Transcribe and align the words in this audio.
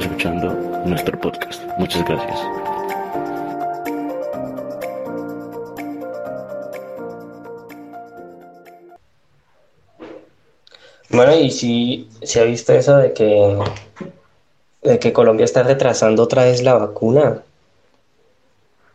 escuchando 0.00 0.52
nuestro 0.86 1.18
podcast. 1.20 1.62
Muchas 1.78 2.04
gracias. 2.04 2.40
Bueno, 11.10 11.34
y 11.34 11.50
si 11.50 12.08
se 12.22 12.40
ha 12.40 12.44
visto 12.44 12.72
eso 12.72 12.96
de 12.96 13.12
que, 13.12 13.58
de 14.82 14.98
que 14.98 15.12
Colombia 15.12 15.44
está 15.44 15.62
retrasando 15.62 16.22
otra 16.22 16.44
vez 16.44 16.62
la 16.62 16.74
vacuna. 16.74 17.42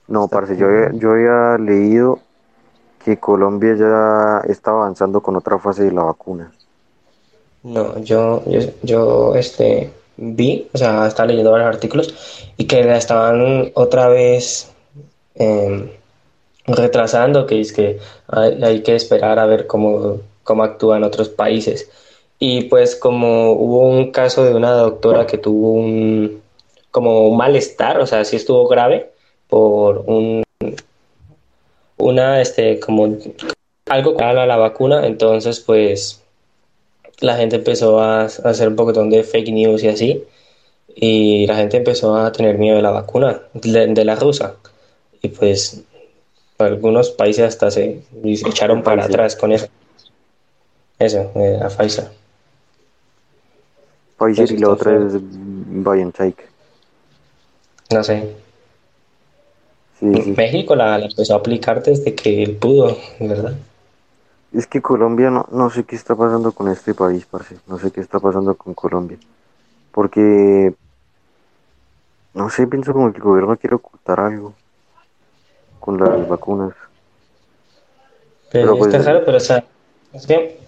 No, 0.07 0.27
parce, 0.27 0.55
yo, 0.55 0.67
había- 0.67 0.91
yo 0.93 1.11
había 1.11 1.57
leído 1.57 2.19
que 3.03 3.17
Colombia 3.17 3.75
ya 3.75 4.41
está 4.49 4.71
avanzando 4.71 5.21
con 5.21 5.35
otra 5.35 5.59
fase 5.59 5.83
de 5.83 5.91
la 5.91 6.03
vacuna. 6.03 6.51
No, 7.63 7.97
yo, 7.99 8.43
yo, 8.45 8.59
yo, 8.83 9.35
este, 9.35 9.91
vi, 10.17 10.67
o 10.73 10.77
sea, 10.77 11.07
estaba 11.07 11.27
leyendo 11.27 11.51
varios 11.51 11.69
artículos 11.69 12.13
y 12.57 12.65
que 12.65 12.83
la 12.83 12.97
estaban 12.97 13.71
otra 13.73 14.07
vez 14.09 14.71
em, 15.35 15.89
retrasando, 16.67 17.45
que 17.45 17.61
es 17.61 17.73
que 17.73 17.99
hay, 18.27 18.81
que 18.81 18.95
esperar 18.95 19.39
a 19.39 19.45
ver 19.45 19.67
cómo, 19.67 20.21
cómo 20.43 20.63
actúan 20.63 21.03
otros 21.03 21.29
países. 21.29 21.89
Y 22.39 22.63
pues 22.65 22.95
como 22.95 23.51
hubo 23.53 23.79
un 23.81 24.11
caso 24.11 24.43
de 24.43 24.53
una 24.55 24.71
doctora 24.71 25.25
que 25.25 25.37
tuvo 25.37 25.71
un, 25.73 26.41
como 26.91 27.27
un 27.29 27.37
malestar, 27.37 27.99
o 27.99 28.07
sea, 28.07 28.25
sí 28.25 28.35
estuvo 28.35 28.67
grave 28.67 29.11
por 29.47 29.99
un, 30.07 30.43
una, 31.97 32.41
este, 32.41 32.79
como 32.79 33.17
algo 33.87 34.19
a 34.19 34.33
la 34.33 34.57
vacuna, 34.57 35.05
entonces 35.05 35.59
pues 35.59 36.24
la 37.19 37.35
gente 37.37 37.57
empezó 37.57 37.99
a, 37.99 38.21
a 38.21 38.25
hacer 38.25 38.67
un 38.67 38.75
poquitón 38.75 39.09
de 39.09 39.23
fake 39.23 39.51
news 39.51 39.83
y 39.83 39.87
así, 39.87 40.23
y 40.95 41.45
la 41.47 41.55
gente 41.55 41.77
empezó 41.77 42.15
a 42.15 42.31
tener 42.31 42.57
miedo 42.57 42.77
de 42.77 42.81
la 42.81 42.91
vacuna, 42.91 43.41
de, 43.53 43.87
de 43.87 44.05
la 44.05 44.15
rusa, 44.15 44.55
y 45.21 45.29
pues 45.29 45.81
algunos 46.57 47.09
países 47.09 47.45
hasta 47.45 47.69
se, 47.71 48.01
se 48.23 48.49
echaron 48.49 48.81
para 48.81 49.05
atrás 49.05 49.35
con 49.35 49.51
eso. 49.51 49.67
Eso, 50.97 51.31
eh, 51.35 51.59
a 51.61 51.67
Pfizer. 51.67 52.07
Pfizer 54.17 54.51
y 54.51 54.57
la 54.57 54.69
otra 54.69 54.95
es 54.95 55.13
BioNTech. 55.19 56.49
No 57.91 58.03
sé. 58.03 58.23
Sí, 59.99 60.13
sí. 60.23 60.31
México 60.31 60.75
la, 60.75 60.97
la 60.97 61.05
empezó 61.05 61.33
a 61.33 61.37
aplicar 61.37 61.83
desde 61.83 62.15
que 62.15 62.43
él 62.43 62.55
pudo, 62.55 62.97
¿verdad? 63.19 63.55
Es 64.55 64.67
que 64.67 64.81
Colombia 64.81 65.29
no, 65.29 65.45
no 65.51 65.69
sé 65.69 65.83
qué 65.83 65.95
está 65.95 66.15
pasando 66.15 66.51
con 66.53 66.69
este 66.69 66.93
país, 66.93 67.25
parce. 67.25 67.57
No 67.67 67.77
sé 67.77 67.91
qué 67.91 68.01
está 68.01 68.19
pasando 68.19 68.55
con 68.55 68.73
Colombia. 68.73 69.17
Porque, 69.91 70.73
no 72.33 72.49
sé, 72.49 72.67
pienso 72.67 72.93
como 72.93 73.11
que 73.11 73.17
el 73.17 73.23
gobierno 73.23 73.57
quiere 73.57 73.75
ocultar 73.75 74.19
algo 74.19 74.53
con 75.79 75.97
las 75.99 76.27
vacunas. 76.27 76.73
Pero, 78.51 78.75
Pero, 78.75 78.77
pues, 78.77 78.93
está 78.93 79.11
raro, 79.11 79.25
pero 79.25 79.37
o 79.37 79.41
sea, 79.41 79.63
es 80.13 80.25
que, 80.25 80.59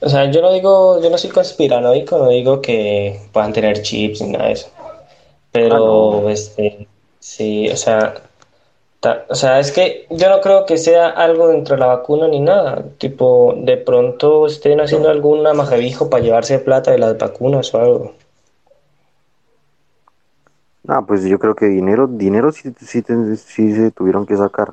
o 0.00 0.08
sea, 0.08 0.30
yo 0.30 0.42
no 0.42 0.52
digo, 0.52 1.00
yo 1.00 1.10
no 1.10 1.18
soy 1.18 1.30
conspiranoico, 1.30 2.18
no 2.18 2.28
digo 2.30 2.60
que 2.60 3.20
puedan 3.32 3.52
tener 3.52 3.82
chips 3.82 4.20
ni 4.22 4.30
nada 4.30 4.46
de 4.46 4.52
eso. 4.54 4.68
Pero, 5.52 5.76
Ah, 5.76 5.78
no. 6.22 6.28
este, 6.30 6.88
sí, 7.20 7.68
o 7.70 7.76
sea, 7.76 8.14
o 9.28 9.34
sea, 9.34 9.60
es 9.60 9.70
que 9.70 10.06
yo 10.10 10.28
no 10.28 10.40
creo 10.40 10.66
que 10.66 10.76
sea 10.76 11.08
algo 11.08 11.48
dentro 11.48 11.76
de 11.76 11.80
la 11.80 11.86
vacuna 11.86 12.26
ni 12.26 12.40
nada. 12.40 12.84
Tipo, 12.98 13.54
de 13.56 13.76
pronto 13.76 14.46
estén 14.46 14.80
haciendo 14.80 15.08
algún 15.08 15.46
amajevijo 15.46 16.10
para 16.10 16.22
llevarse 16.22 16.58
plata 16.58 16.90
de 16.90 16.98
las 16.98 17.16
vacunas 17.16 17.72
o 17.74 17.78
algo. 17.78 18.14
Ah, 20.88 21.02
pues 21.06 21.22
yo 21.24 21.38
creo 21.38 21.54
que 21.54 21.66
dinero, 21.66 22.06
dinero 22.08 22.50
sí, 22.50 22.72
sí, 22.80 23.02
sí 23.36 23.74
se 23.74 23.90
tuvieron 23.90 24.26
que 24.26 24.36
sacar. 24.36 24.72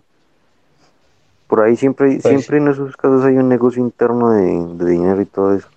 Por 1.47 1.61
ahí 1.61 1.75
siempre, 1.75 2.17
Pues- 2.21 2.23
siempre 2.23 2.57
en 2.57 2.69
esos 2.69 2.97
casos 2.97 3.23
hay 3.25 3.35
un 3.37 3.49
negocio 3.49 3.81
interno 3.83 4.31
de, 4.31 4.83
de 4.85 4.91
dinero 4.91 5.21
y 5.21 5.25
todo 5.25 5.53
eso. 5.53 5.67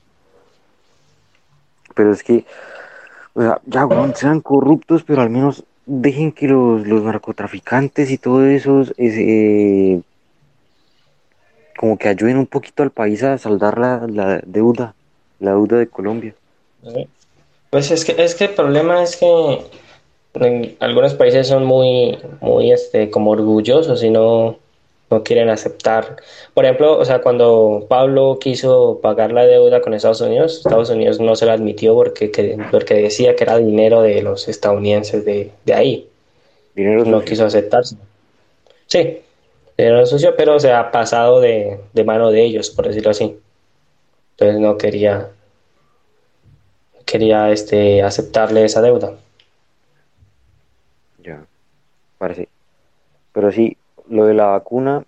Pero 1.94 2.12
es 2.12 2.22
que, 2.22 2.46
o 3.34 3.42
sea, 3.42 3.60
ya 3.66 3.86
sean 4.14 4.40
corruptos, 4.40 5.02
pero 5.02 5.20
al 5.20 5.30
menos 5.30 5.64
dejen 5.88 6.32
que 6.32 6.46
los, 6.46 6.86
los 6.86 7.02
narcotraficantes 7.02 8.10
y 8.10 8.18
todo 8.18 8.46
eso, 8.46 8.82
es, 8.82 9.14
eh, 9.16 10.00
como 11.76 11.96
que 11.96 12.08
ayuden 12.08 12.36
un 12.36 12.46
poquito 12.46 12.82
al 12.82 12.90
país 12.90 13.22
a 13.22 13.38
saldar 13.38 13.78
la, 13.78 14.06
la 14.06 14.40
deuda, 14.44 14.94
la 15.40 15.52
deuda 15.52 15.78
de 15.78 15.88
Colombia. 15.88 16.34
Pues 17.70 17.90
es 17.90 18.04
que, 18.04 18.22
es 18.22 18.34
que 18.34 18.44
el 18.44 18.50
problema 18.50 19.02
es 19.02 19.16
que 19.16 20.76
algunos 20.78 21.14
países 21.14 21.48
son 21.48 21.64
muy, 21.64 22.18
muy, 22.40 22.70
este, 22.70 23.10
como 23.10 23.30
orgullosos 23.30 24.04
y 24.04 24.10
no, 24.10 24.58
no 25.10 25.22
quieren 25.24 25.48
aceptar. 25.48 26.16
Por 26.54 26.64
ejemplo, 26.64 26.98
o 26.98 27.04
sea, 27.04 27.20
cuando 27.22 27.86
Pablo 27.88 28.38
quiso 28.40 29.00
pagar 29.02 29.32
la 29.32 29.46
deuda 29.46 29.80
con 29.80 29.94
Estados 29.94 30.20
Unidos, 30.20 30.58
Estados 30.58 30.90
Unidos 30.90 31.18
no 31.20 31.34
se 31.36 31.46
lo 31.46 31.52
admitió 31.52 31.94
porque, 31.94 32.30
que- 32.30 32.58
porque 32.70 32.94
decía 32.94 33.34
que 33.36 33.44
era 33.44 33.56
dinero 33.58 34.02
de 34.02 34.22
los 34.22 34.48
estadounidenses 34.48 35.24
de, 35.24 35.50
de 35.64 35.74
ahí. 35.74 36.08
Dinero 36.74 37.04
No 37.04 37.22
quiso 37.22 37.44
aceptarse. 37.46 37.96
Sí, 38.86 39.18
dinero 39.76 40.04
sucio, 40.06 40.34
pero 40.36 40.58
se 40.60 40.72
ha 40.72 40.90
pasado 40.90 41.40
de, 41.40 41.80
de 41.92 42.04
mano 42.04 42.30
de 42.30 42.42
ellos, 42.44 42.70
por 42.70 42.86
decirlo 42.88 43.10
así. 43.10 43.38
Entonces 44.32 44.60
no 44.60 44.76
quería, 44.78 45.30
quería 47.06 47.50
este, 47.50 48.02
aceptarle 48.02 48.64
esa 48.64 48.82
deuda. 48.82 49.14
Ya, 51.24 51.44
parece. 52.18 52.48
Pero 53.32 53.50
sí, 53.52 53.77
lo 54.10 54.24
de 54.26 54.34
la 54.34 54.46
vacuna 54.46 55.04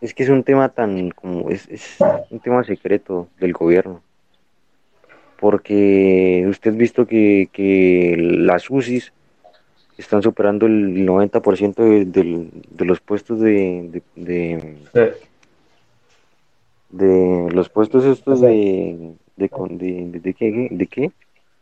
es 0.00 0.14
que 0.14 0.22
es 0.24 0.28
un 0.28 0.42
tema 0.44 0.68
tan 0.68 1.10
como 1.10 1.48
es, 1.50 1.68
es 1.68 1.96
un 2.30 2.40
tema 2.40 2.62
secreto 2.64 3.28
del 3.40 3.52
gobierno. 3.52 4.02
Porque 5.38 6.46
usted 6.48 6.72
ha 6.72 6.76
visto 6.76 7.06
que, 7.06 7.48
que 7.52 8.16
las 8.18 8.70
UCIs 8.70 9.12
están 9.98 10.22
superando 10.22 10.66
el 10.66 11.04
90% 11.06 11.74
de, 11.82 12.04
de 12.06 12.84
los 12.84 13.00
puestos 13.00 13.40
de, 13.40 14.02
de, 14.14 14.78
de, 14.92 15.14
de 16.90 17.48
los 17.52 17.68
puestos 17.68 18.04
estos 18.04 18.40
de 18.40 19.14
de, 19.36 19.48
con- 19.50 19.76
de, 19.76 20.06
de, 20.10 20.20
de 20.20 20.34
qué, 20.34 20.68
de 20.70 20.86
qué? 20.86 21.12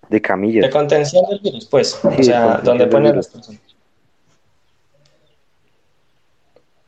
De 0.09 0.21
camillas. 0.21 0.65
De 0.65 0.71
contención 0.71 1.25
del 1.28 1.41
virus, 1.41 1.67
pues. 1.67 1.89
Sí, 2.00 2.06
o 2.21 2.23
sea, 2.23 2.59
donde 2.59 2.87
ponen 2.87 3.17
las 3.17 3.28
personas. 3.28 3.61
Es- 3.67 3.75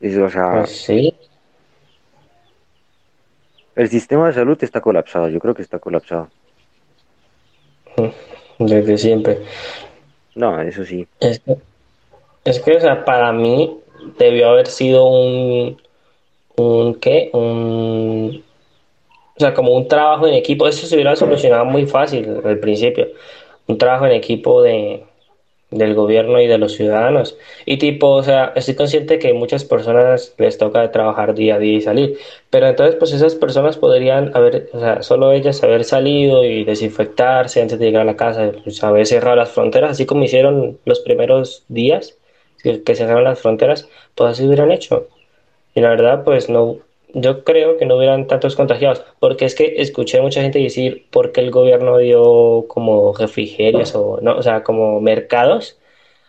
o 0.01 0.29
sea, 0.29 0.51
Pues 0.59 0.71
sí. 0.71 1.15
el 3.75 3.89
sistema 3.89 4.27
de 4.27 4.33
salud 4.33 4.57
está 4.61 4.81
colapsado, 4.81 5.29
yo 5.29 5.39
creo 5.39 5.53
que 5.53 5.61
está 5.61 5.79
colapsado. 5.79 6.29
Desde 8.59 8.97
siempre. 8.97 9.39
No, 10.35 10.61
eso 10.61 10.83
sí. 10.83 11.07
Es 11.19 11.39
que, 11.39 11.57
es 12.45 12.59
que, 12.59 12.75
o 12.75 12.79
sea, 12.79 13.05
para 13.05 13.31
mí 13.31 13.77
debió 14.17 14.49
haber 14.49 14.67
sido 14.67 15.05
un, 15.07 15.81
un, 16.55 16.95
¿qué? 16.95 17.29
Un, 17.33 18.43
o 19.35 19.39
sea, 19.39 19.53
como 19.53 19.73
un 19.75 19.87
trabajo 19.87 20.27
en 20.27 20.33
equipo. 20.35 20.67
Eso 20.67 20.87
se 20.87 20.95
hubiera 20.95 21.15
solucionado 21.15 21.65
muy 21.65 21.85
fácil 21.85 22.41
al 22.43 22.59
principio. 22.59 23.07
Un 23.67 23.77
trabajo 23.77 24.05
en 24.05 24.13
equipo 24.13 24.61
de, 24.61 25.05
del 25.71 25.95
gobierno 25.95 26.39
y 26.41 26.47
de 26.47 26.57
los 26.57 26.73
ciudadanos. 26.73 27.37
Y 27.65 27.77
tipo, 27.77 28.09
o 28.09 28.23
sea, 28.23 28.53
estoy 28.55 28.75
consciente 28.75 29.19
que 29.19 29.33
muchas 29.33 29.65
personas 29.65 30.33
les 30.37 30.57
toca 30.57 30.91
trabajar 30.91 31.33
día 31.35 31.55
a 31.55 31.59
día 31.59 31.77
y 31.77 31.81
salir. 31.81 32.17
Pero 32.49 32.67
entonces, 32.67 32.95
pues 32.95 33.11
esas 33.13 33.35
personas 33.35 33.77
podrían 33.77 34.35
haber, 34.35 34.69
o 34.73 34.79
sea, 34.79 35.03
solo 35.03 35.31
ellas 35.33 35.63
haber 35.63 35.83
salido 35.83 36.43
y 36.45 36.63
desinfectarse 36.63 37.61
antes 37.61 37.79
de 37.79 37.85
llegar 37.85 38.03
a 38.03 38.05
la 38.05 38.15
casa, 38.15 38.51
pues 38.63 38.83
haber 38.83 39.05
cerrado 39.05 39.35
las 39.35 39.51
fronteras, 39.51 39.91
así 39.91 40.05
como 40.05 40.23
hicieron 40.23 40.79
los 40.85 40.99
primeros 41.01 41.63
días 41.67 42.17
que 42.63 42.83
que 42.83 42.95
cerraron 42.95 43.23
las 43.23 43.39
fronteras, 43.39 43.87
pues 44.15 44.31
así 44.31 44.45
hubieran 44.45 44.71
hecho. 44.71 45.07
Y 45.75 45.81
la 45.81 45.89
verdad, 45.89 46.23
pues 46.23 46.49
no, 46.49 46.79
yo 47.21 47.43
creo 47.43 47.77
que 47.77 47.85
no 47.85 47.97
hubieran 47.97 48.27
tantos 48.27 48.55
contagiados, 48.55 49.03
porque 49.19 49.45
es 49.45 49.55
que 49.55 49.75
escuché 49.77 50.21
mucha 50.21 50.41
gente 50.41 50.59
decir 50.59 51.07
por 51.11 51.31
qué 51.31 51.41
el 51.41 51.51
gobierno 51.51 51.97
dio 51.97 52.65
como 52.67 53.13
refrigerios 53.13 53.95
o 53.95 54.19
no, 54.21 54.37
o 54.37 54.43
sea, 54.43 54.63
como 54.63 55.01
mercados 55.01 55.79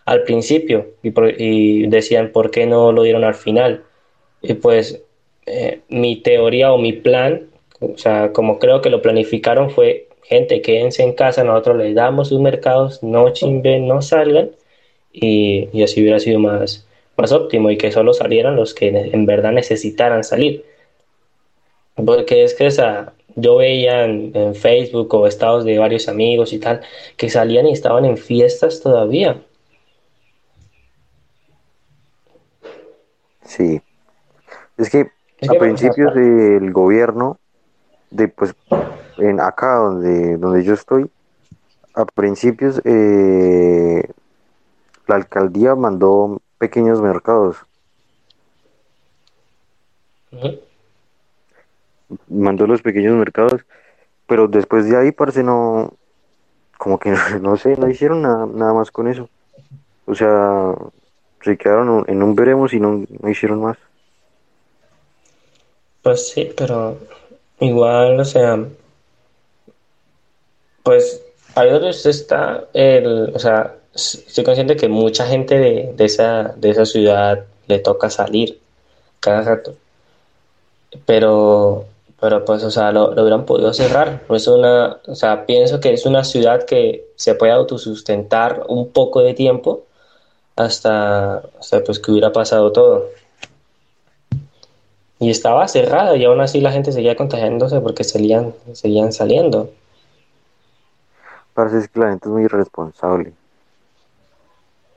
al 0.05 0.23
principio 0.23 0.87
y, 1.03 1.13
y 1.37 1.87
decían 1.87 2.31
por 2.31 2.49
qué 2.51 2.65
no 2.65 2.91
lo 2.91 3.03
dieron 3.03 3.23
al 3.23 3.35
final. 3.35 3.83
Y 4.41 4.55
pues 4.55 5.03
eh, 5.45 5.81
mi 5.89 6.17
teoría 6.17 6.73
o 6.73 6.77
mi 6.77 6.93
plan, 6.93 7.49
o 7.79 7.97
sea, 7.97 8.33
como 8.33 8.59
creo 8.59 8.81
que 8.81 8.89
lo 8.89 9.01
planificaron 9.01 9.69
fue, 9.69 10.07
gente, 10.23 10.61
quédense 10.61 11.03
en 11.03 11.13
casa, 11.13 11.43
nosotros 11.43 11.77
les 11.77 11.95
damos 11.95 12.29
sus 12.29 12.39
mercados, 12.39 13.03
no 13.03 13.31
chimben, 13.31 13.87
no 13.87 14.01
salgan, 14.01 14.51
y, 15.11 15.69
y, 15.73 15.83
así 15.83 16.01
hubiera 16.01 16.19
sido 16.19 16.39
más, 16.39 16.87
más 17.17 17.31
óptimo 17.31 17.71
y 17.71 17.77
que 17.77 17.91
solo 17.91 18.13
salieran 18.13 18.55
los 18.55 18.73
que 18.73 18.89
en 18.89 19.25
verdad 19.25 19.51
necesitaran 19.51 20.23
salir. 20.23 20.65
Porque 22.05 22.43
es 22.43 22.53
que 22.53 22.67
esa, 22.67 23.13
yo 23.35 23.57
veía 23.57 24.05
en, 24.05 24.31
en, 24.35 24.55
Facebook 24.55 25.13
o 25.13 25.27
estados 25.27 25.65
de 25.65 25.77
varios 25.77 26.07
amigos 26.07 26.53
y 26.53 26.59
tal, 26.59 26.81
que 27.17 27.29
salían 27.29 27.67
y 27.67 27.73
estaban 27.73 28.05
en 28.05 28.17
fiestas 28.17 28.81
todavía. 28.81 29.41
Sí. 33.43 33.81
Es 34.77 34.89
que 34.89 35.11
a 35.47 35.59
principios 35.59 36.13
del 36.13 36.71
gobierno, 36.71 37.37
de 38.11 38.27
pues 38.27 38.53
en 39.17 39.39
acá 39.39 39.75
donde, 39.75 40.37
donde 40.37 40.63
yo 40.63 40.73
estoy, 40.73 41.09
a 41.93 42.05
principios 42.05 42.81
eh, 42.85 44.03
la 45.07 45.15
alcaldía 45.15 45.75
mandó 45.75 46.41
pequeños 46.57 47.01
mercados. 47.01 47.57
Mandó 52.27 52.67
los 52.67 52.81
pequeños 52.81 53.15
mercados, 53.15 53.65
pero 54.27 54.47
después 54.47 54.89
de 54.89 54.97
ahí 54.97 55.11
parece 55.11 55.43
no, 55.43 55.93
como 56.77 56.99
que 56.99 57.11
no, 57.41 57.57
sé, 57.57 57.75
no 57.77 57.89
hicieron 57.89 58.21
nada, 58.21 58.45
nada 58.45 58.73
más 58.73 58.91
con 58.91 59.07
eso. 59.07 59.29
O 60.05 60.15
sea, 60.15 60.73
se 61.41 61.57
quedaron 61.57 62.05
en 62.07 62.23
un 62.23 62.35
veremos 62.35 62.73
y 62.73 62.79
no, 62.79 63.05
no 63.21 63.29
hicieron 63.29 63.61
más. 63.61 63.77
Pues 66.01 66.29
sí, 66.29 66.51
pero 66.57 66.97
igual, 67.59 68.19
o 68.19 68.25
sea, 68.25 68.65
pues 70.83 71.21
usted 71.55 72.09
está, 72.09 72.67
el, 72.73 73.31
o 73.35 73.39
sea, 73.39 73.75
estoy 73.93 74.43
consciente 74.43 74.75
que 74.75 74.87
mucha 74.87 75.27
gente 75.27 75.57
de, 75.57 75.93
de, 75.93 76.05
esa, 76.05 76.53
de 76.55 76.69
esa 76.69 76.85
ciudad 76.85 77.45
le 77.67 77.79
toca 77.79 78.09
salir 78.09 78.59
cada 79.19 79.41
rato. 79.41 79.75
Pero, 81.05 81.85
pero 82.19 82.43
pues, 82.43 82.63
o 82.63 82.71
sea, 82.71 82.91
lo, 82.91 83.13
lo 83.13 83.21
hubieran 83.21 83.45
podido 83.45 83.73
cerrar. 83.73 84.23
Es 84.29 84.47
una, 84.47 84.99
o 85.07 85.15
sea, 85.15 85.45
pienso 85.45 85.79
que 85.79 85.93
es 85.93 86.05
una 86.05 86.23
ciudad 86.23 86.65
que 86.65 87.07
se 87.15 87.35
puede 87.35 87.53
autosustentar 87.53 88.65
un 88.67 88.91
poco 88.91 89.21
de 89.21 89.33
tiempo 89.33 89.83
hasta, 90.55 91.37
hasta 91.59 91.83
pues 91.83 91.99
que 91.99 92.11
hubiera 92.11 92.31
pasado 92.31 92.71
todo. 92.71 93.05
Y 95.19 95.29
estaba 95.29 95.67
cerrada 95.67 96.15
y 96.15 96.25
aún 96.25 96.41
así 96.41 96.61
la 96.61 96.71
gente 96.71 96.91
seguía 96.91 97.15
contagiándose 97.15 97.79
porque 97.81 98.03
seguían, 98.03 98.53
seguían 98.73 99.11
saliendo. 99.11 99.69
Parece 101.53 101.89
que 101.89 101.99
la 101.99 102.09
gente 102.09 102.27
es 102.27 102.31
muy 102.31 102.43
irresponsable. 102.43 103.33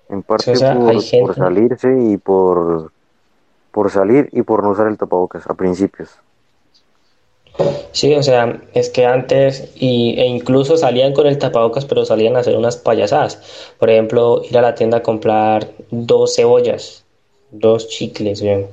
En 0.09 0.23
parte 0.23 0.53
por, 0.53 1.35
salirse 1.35 1.97
y 2.01 2.17
por, 2.19 2.93
por 3.71 3.91
salir 3.91 4.29
y 4.33 4.43
por 4.43 4.63
no 4.63 4.71
usar 4.71 4.89
el 4.89 4.99
tapabocas 4.99 5.49
a 5.49 5.55
principios. 5.55 6.11
Sí, 7.93 8.15
o 8.15 8.23
sea, 8.23 8.63
es 8.75 8.89
que 8.89 9.05
antes 9.05 9.71
y, 9.77 10.19
e 10.19 10.27
incluso 10.27 10.77
salían 10.77 11.13
con 11.13 11.27
el 11.27 11.39
tapabocas, 11.39 11.85
pero 11.85 12.05
salían 12.05 12.37
a 12.37 12.41
hacer 12.41 12.57
unas 12.57 12.77
payasadas. 12.77 13.41
Por 13.79 13.91
ejemplo, 13.91 14.43
ir 14.49 14.57
a 14.59 14.63
la 14.63 14.75
tienda 14.75 14.99
a 14.99 15.03
comprar 15.03 15.69
dos 15.91 16.35
cebollas, 16.37 17.05
dos 17.51 17.89
chicles, 17.89 18.41
bien 18.41 18.67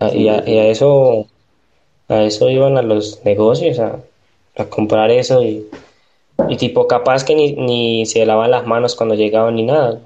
Ah, 0.00 0.10
y, 0.14 0.28
a, 0.28 0.38
eso 0.38 1.26
a 2.08 2.22
eso 2.22 2.48
iban 2.48 2.78
a 2.78 2.82
los 2.82 3.22
negocios 3.24 3.78
a, 3.78 4.00
comprar 4.70 5.10
eso 5.10 5.42
y, 5.42 5.66
y, 6.48 6.56
tipo 6.56 6.86
capaz 6.86 7.24
que 7.24 7.34
ni, 7.34 7.52
ni 7.52 8.06
se 8.06 8.24
lavan 8.26 8.50
las 8.50 8.66
manos 8.66 8.94
cuando 8.96 9.14
llegaban 9.14 9.56
ni 9.56 9.62
nada. 9.64 10.00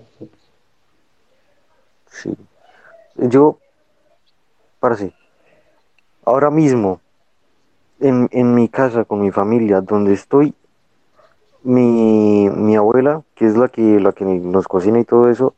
Sí. 2.11 2.35
Yo, 3.17 3.59
para 4.81 4.97
sí, 4.97 5.13
ahora 6.25 6.51
mismo, 6.51 7.01
en, 8.05 8.29
en 8.33 8.55
mi 8.55 8.69
casa, 8.69 9.05
con 9.05 9.21
mi 9.21 9.31
familia, 9.31 9.81
donde 9.81 10.13
estoy, 10.13 10.55
mi, 11.63 12.49
mi 12.51 12.77
abuela, 12.77 13.23
que 13.35 13.47
es 13.47 13.57
la 13.57 13.69
que, 13.69 13.99
la 13.99 14.13
que 14.13 14.25
nos 14.25 14.69
cocina 14.69 15.01
y 15.01 15.05
todo 15.05 15.31
eso, 15.31 15.55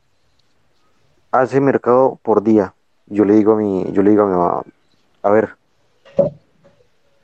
hace 1.32 1.60
mercado 1.60 2.18
por 2.22 2.42
día 2.42 2.72
yo 3.06 3.24
le 3.24 3.34
digo 3.34 3.52
a 3.52 3.56
mi, 3.56 3.84
yo 3.92 4.02
le 4.02 4.10
digo 4.10 4.24
a 4.24 4.26
mi 4.26 4.32
mamá, 4.32 4.62
a 5.22 5.30
ver, 5.30 5.50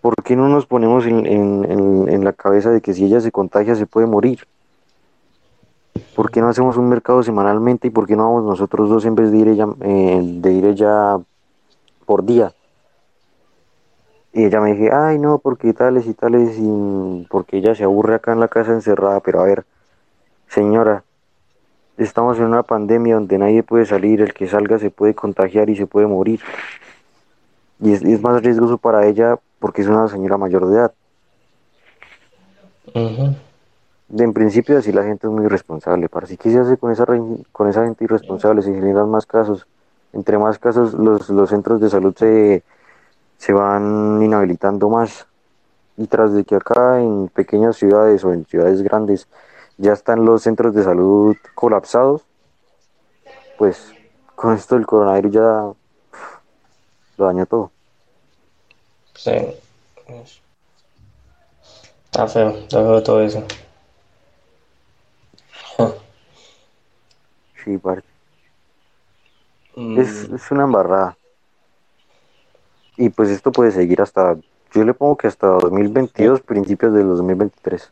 ¿por 0.00 0.14
qué 0.22 0.36
no 0.36 0.48
nos 0.48 0.66
ponemos 0.66 1.06
en, 1.06 1.26
en, 1.26 2.08
en, 2.08 2.24
la 2.24 2.32
cabeza 2.32 2.70
de 2.70 2.80
que 2.80 2.94
si 2.94 3.04
ella 3.04 3.20
se 3.20 3.32
contagia 3.32 3.74
se 3.74 3.86
puede 3.86 4.06
morir? 4.06 4.46
¿Por 6.14 6.30
qué 6.30 6.40
no 6.40 6.48
hacemos 6.48 6.76
un 6.76 6.88
mercado 6.88 7.22
semanalmente 7.22 7.88
y 7.88 7.90
por 7.90 8.06
qué 8.06 8.16
no 8.16 8.24
vamos 8.24 8.44
nosotros 8.44 8.88
dos 8.88 9.04
en 9.04 9.14
vez 9.14 9.30
de 9.30 9.38
ir 9.38 9.48
ella, 9.48 9.66
eh, 9.80 10.20
de 10.22 10.52
ir 10.52 10.64
ella 10.66 11.18
por 12.06 12.24
día? 12.24 12.52
Y 14.32 14.44
ella 14.44 14.60
me 14.60 14.72
dije, 14.72 14.90
ay 14.92 15.18
no, 15.18 15.38
porque 15.38 15.72
tales 15.72 16.06
y 16.06 16.14
tales, 16.14 16.56
y 16.58 17.26
porque 17.30 17.58
ella 17.58 17.74
se 17.74 17.84
aburre 17.84 18.14
acá 18.14 18.32
en 18.32 18.40
la 18.40 18.48
casa 18.48 18.72
encerrada, 18.72 19.20
pero 19.20 19.40
a 19.40 19.44
ver, 19.44 19.64
señora, 20.48 21.04
Estamos 21.98 22.38
en 22.38 22.44
una 22.44 22.62
pandemia 22.62 23.16
donde 23.16 23.36
nadie 23.38 23.62
puede 23.62 23.84
salir, 23.84 24.22
el 24.22 24.32
que 24.32 24.48
salga 24.48 24.78
se 24.78 24.90
puede 24.90 25.14
contagiar 25.14 25.68
y 25.68 25.76
se 25.76 25.86
puede 25.86 26.06
morir. 26.06 26.40
Y 27.80 27.92
es, 27.92 28.22
más 28.22 28.42
riesgoso 28.42 28.78
para 28.78 29.06
ella 29.06 29.38
porque 29.58 29.82
es 29.82 29.88
una 29.88 30.08
señora 30.08 30.38
mayor 30.38 30.66
de 30.66 30.74
edad. 30.74 30.92
En 32.94 34.32
principio 34.32 34.78
así 34.78 34.90
la 34.90 35.04
gente 35.04 35.26
es 35.26 35.32
muy 35.32 35.44
irresponsable. 35.44 36.08
Para 36.08 36.26
si 36.26 36.36
qué 36.36 36.50
se 36.50 36.58
hace 36.58 36.76
con 36.78 36.90
esa, 36.92 37.04
con 37.52 37.68
esa 37.68 37.84
gente 37.84 38.04
irresponsable, 38.04 38.62
se 38.62 38.72
generan 38.72 39.10
más 39.10 39.26
casos. 39.26 39.66
Entre 40.12 40.38
más 40.38 40.58
casos 40.58 40.94
los, 40.94 41.28
los 41.28 41.50
centros 41.50 41.80
de 41.80 41.90
salud 41.90 42.14
se, 42.16 42.62
se 43.42 43.52
van 43.52 44.22
inhabilitando 44.22 44.88
más. 44.88 45.26
Y 45.96 46.06
tras 46.06 46.32
de 46.32 46.44
que 46.44 46.54
acá 46.54 47.00
en 47.00 47.28
pequeñas 47.28 47.76
ciudades 47.76 48.24
o 48.24 48.32
en 48.32 48.46
ciudades 48.46 48.82
grandes 48.82 49.26
ya 49.78 49.92
están 49.92 50.24
los 50.24 50.44
centros 50.44 50.72
de 50.76 50.84
salud 50.84 51.36
colapsados, 51.56 52.22
pues 53.58 53.92
con 54.36 54.54
esto 54.54 54.76
del 54.76 54.86
coronavirus 54.86 55.32
ya 55.32 55.72
lo 57.16 57.26
dañó 57.26 57.44
todo. 57.46 57.72
Sí. 59.16 59.32
Está 62.04 62.28
feo, 62.28 62.50
está 62.50 62.78
feo 62.78 63.02
todo 63.02 63.22
eso. 63.22 63.44
Sí, 67.64 67.76
parte. 67.78 68.08
Mm. 69.74 69.98
Es, 69.98 70.24
es 70.24 70.50
una 70.50 70.64
embarrada. 70.64 71.16
Y 72.96 73.08
pues 73.08 73.30
esto 73.30 73.52
puede 73.52 73.70
seguir 73.72 74.00
hasta, 74.00 74.36
yo 74.74 74.84
le 74.84 74.94
pongo 74.94 75.16
que 75.16 75.26
hasta 75.26 75.46
2022, 75.46 76.40
principios 76.42 76.92
del 76.92 77.08
2023. 77.08 77.90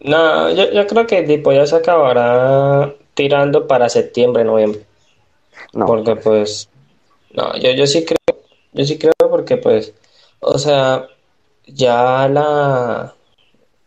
No, 0.00 0.50
yo, 0.50 0.70
yo 0.72 0.86
creo 0.86 1.06
que 1.06 1.22
tipo 1.22 1.52
ya 1.52 1.66
se 1.66 1.76
acabará 1.76 2.92
tirando 3.14 3.66
para 3.66 3.88
septiembre, 3.88 4.44
noviembre. 4.44 4.82
No, 5.72 5.86
porque 5.86 6.16
pues, 6.16 6.68
no, 7.34 7.56
yo, 7.56 7.70
yo 7.70 7.86
sí 7.86 8.04
creo, 8.04 8.40
yo 8.72 8.84
sí 8.84 8.98
creo 8.98 9.12
porque 9.30 9.56
pues, 9.56 9.94
o 10.40 10.58
sea, 10.58 11.06
ya 11.66 12.28
la, 12.28 13.14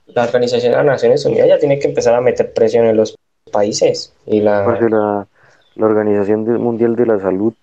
la 0.07 0.23
Organización 0.23 0.71
de 0.71 0.77
las 0.77 0.85
Naciones 0.85 1.25
Unidas 1.25 1.47
ya 1.47 1.59
tiene 1.59 1.79
que 1.79 1.87
empezar 1.87 2.15
a 2.15 2.21
meter 2.21 2.53
presión 2.53 2.85
en 2.85 2.97
los 2.97 3.17
países 3.51 4.13
y 4.25 4.39
la, 4.41 4.65
la, 4.65 5.27
la 5.75 5.85
Organización 5.85 6.45
Mundial 6.61 6.95
de 6.95 7.05
la 7.05 7.19
Salud 7.19 7.53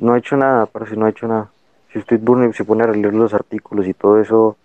no 0.00 0.14
ha 0.14 0.18
hecho 0.18 0.36
nada, 0.36 0.66
parece 0.66 0.96
no 0.96 1.06
ha 1.06 1.10
hecho 1.10 1.26
nada. 1.26 1.50
Si 1.92 1.98
usted 1.98 2.20
se 2.54 2.64
pone 2.64 2.84
a 2.84 2.88
leer 2.88 3.14
los 3.14 3.34
artículos 3.34 3.86
y 3.86 3.94
todo 3.94 4.20
eso, 4.20 4.56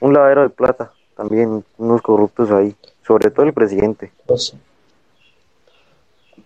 un 0.00 0.12
lavadero 0.12 0.42
de 0.42 0.50
plata 0.50 0.92
también 1.20 1.62
unos 1.76 2.00
corruptos 2.00 2.50
ahí, 2.50 2.74
sobre 3.06 3.30
todo 3.30 3.44
el 3.44 3.52
presidente. 3.52 4.10
Pues, 4.26 4.54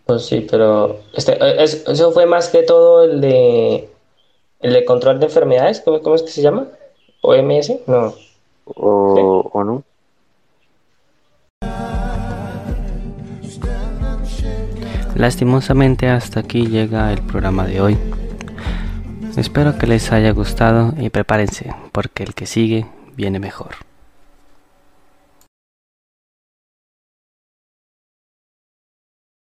pues 0.04 0.26
sí, 0.26 0.44
pero 0.50 0.96
este, 1.12 1.32
eh, 1.32 1.62
eso 1.62 2.10
fue 2.10 2.26
más 2.26 2.48
que 2.48 2.64
todo 2.64 3.04
el 3.04 3.20
de 3.20 3.88
el 4.60 4.72
de 4.72 4.84
control 4.84 5.20
de 5.20 5.26
enfermedades, 5.26 5.80
¿cómo, 5.80 6.02
cómo 6.02 6.16
es 6.16 6.22
que 6.22 6.30
se 6.30 6.42
llama? 6.42 6.66
OMS, 7.20 7.86
no. 7.86 8.14
O, 8.64 9.50
o 9.52 9.62
no. 9.64 9.84
Lastimosamente 15.25 16.11
hasta 16.11 16.40
aquí 16.40 16.66
llega 16.66 17.11
el 17.11 17.23
programa 17.23 17.64
de 17.64 17.81
hoy. 17.81 17.97
Espero 19.38 19.78
que 19.78 19.87
les 19.87 20.12
haya 20.12 20.33
gustado 20.33 20.93
y 20.99 21.09
prepárense 21.09 21.75
porque 21.93 22.25
el 22.25 22.35
que 22.35 22.45
sigue 22.45 22.85
viene 23.16 23.38
mejor. 23.38 23.71